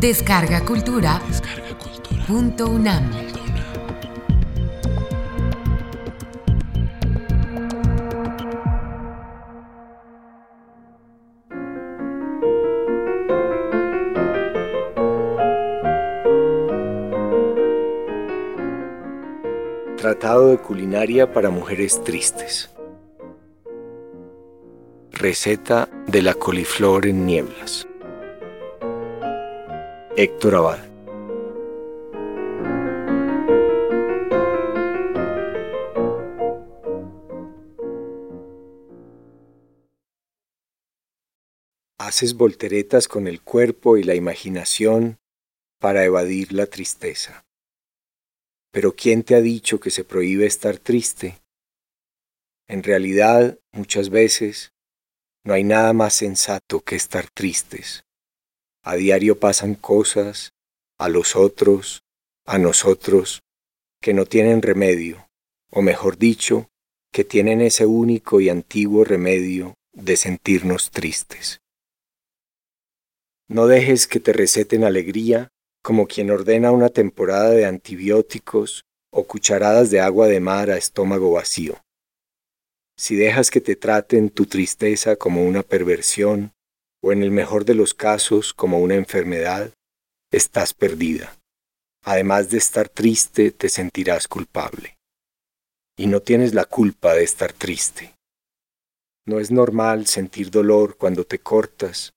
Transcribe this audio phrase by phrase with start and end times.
[0.00, 1.20] Descarga Cultura.
[2.26, 3.10] Punto UNAM.
[19.98, 22.70] Tratado de culinaria para mujeres tristes.
[25.10, 27.89] Receta de la coliflor en nieblas.
[30.22, 30.86] Héctor Abad.
[41.98, 45.16] Haces volteretas con el cuerpo y la imaginación
[45.80, 47.46] para evadir la tristeza.
[48.70, 51.40] Pero ¿quién te ha dicho que se prohíbe estar triste?
[52.68, 54.74] En realidad, muchas veces,
[55.46, 58.04] no hay nada más sensato que estar tristes.
[58.82, 60.52] A diario pasan cosas,
[60.98, 62.02] a los otros,
[62.46, 63.42] a nosotros,
[64.00, 65.28] que no tienen remedio,
[65.70, 66.68] o mejor dicho,
[67.12, 71.60] que tienen ese único y antiguo remedio de sentirnos tristes.
[73.48, 75.48] No dejes que te receten alegría
[75.82, 81.32] como quien ordena una temporada de antibióticos o cucharadas de agua de mar a estómago
[81.32, 81.82] vacío.
[82.96, 86.52] Si dejas que te traten tu tristeza como una perversión,
[87.02, 89.72] o en el mejor de los casos como una enfermedad,
[90.30, 91.36] estás perdida.
[92.04, 94.96] Además de estar triste, te sentirás culpable.
[95.96, 98.14] Y no tienes la culpa de estar triste.
[99.26, 102.12] No es normal sentir dolor cuando te cortas.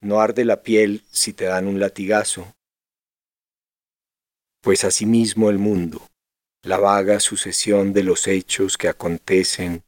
[0.00, 2.54] No arde la piel si te dan un latigazo.
[4.62, 6.06] Pues asimismo el mundo,
[6.62, 9.82] la vaga sucesión de los hechos que acontecen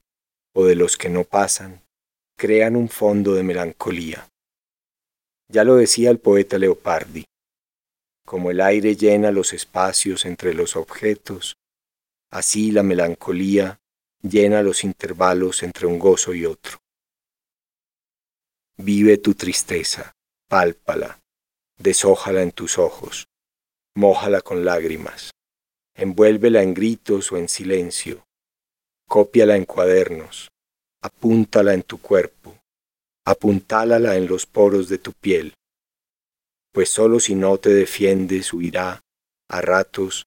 [0.53, 1.86] o de los que no pasan,
[2.37, 4.29] crean un fondo de melancolía.
[5.49, 7.25] Ya lo decía el poeta Leopardi,
[8.27, 11.57] como el aire llena los espacios entre los objetos,
[12.31, 13.79] así la melancolía
[14.23, 16.79] llena los intervalos entre un gozo y otro.
[18.77, 20.13] Vive tu tristeza,
[20.49, 21.21] pálpala,
[21.79, 23.29] deshójala en tus ojos,
[23.95, 25.31] mójala con lágrimas,
[25.95, 28.27] envuélvela en gritos o en silencio,
[29.09, 30.51] cópiala en cuadernos,
[31.03, 32.57] apúntala en tu cuerpo,
[33.25, 35.55] apuntálala en los poros de tu piel,
[36.73, 39.01] pues sólo si no te defiendes huirá,
[39.49, 40.27] a ratos,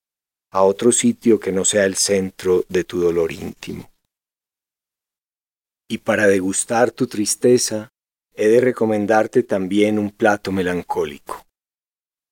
[0.52, 3.92] a otro sitio que no sea el centro de tu dolor íntimo.
[5.88, 7.90] Y para degustar tu tristeza,
[8.34, 11.46] he de recomendarte también un plato melancólico,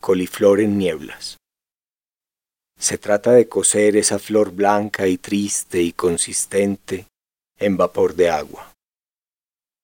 [0.01, 1.37] coliflor en nieblas.
[2.79, 7.07] Se trata de cocer esa flor blanca y triste y consistente
[7.59, 8.73] en vapor de agua.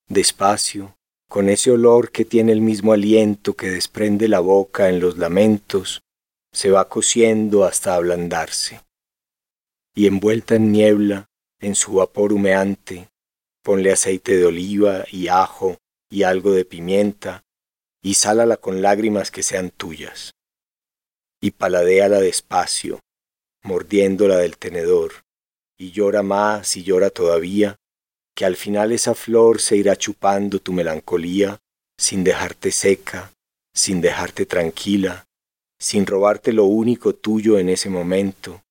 [0.08, 0.96] Despacio,
[1.28, 6.02] con ese olor que tiene el mismo aliento que desprende la boca en los lamentos,
[6.52, 8.82] se va cociendo hasta ablandarse.
[9.96, 11.26] Y envuelta en niebla,
[11.60, 13.10] en su vapor humeante,
[13.64, 15.78] ponle aceite de oliva y ajo
[16.10, 17.44] y algo de pimienta,
[18.04, 20.36] y sálala con lágrimas que sean tuyas.
[21.42, 23.00] Y paladéala despacio,
[23.64, 25.23] mordiéndola del tenedor,
[25.84, 27.76] y llora más y llora todavía,
[28.36, 31.60] que al final esa flor se irá chupando tu melancolía
[31.98, 33.34] sin dejarte seca,
[33.74, 35.26] sin dejarte tranquila,
[35.80, 38.64] sin robarte lo único tuyo en ese momento,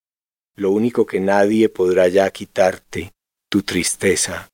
[0.55, 3.13] lo único que nadie podrá ya quitarte,
[3.49, 4.49] tu tristeza,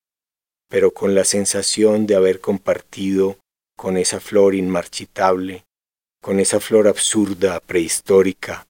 [0.69, 3.37] pero con la sensación de haber compartido
[3.77, 5.63] con esa flor inmarchitable,
[6.21, 8.67] con esa flor absurda, prehistórica,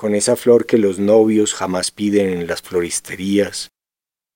[0.00, 3.68] con esa flor que los novios jamás piden en las floristerías,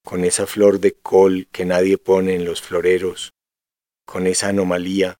[0.04, 3.32] con esa flor de col que nadie pone en los floreros,
[4.04, 5.16] con esa anomalía,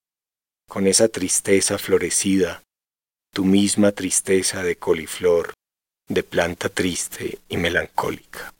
[0.69, 2.63] con esa tristeza florecida,
[3.33, 5.55] tu misma tristeza de coliflor,
[6.09, 8.53] de planta triste y melancólica.